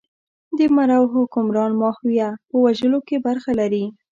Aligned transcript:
د 0.57 0.59
مرو 0.75 1.01
حکمران 1.13 1.71
ماهویه 1.81 2.29
په 2.47 2.55
وژلو 2.63 2.99
کې 3.07 3.17
برخه 3.27 3.51
لري. 3.59 3.85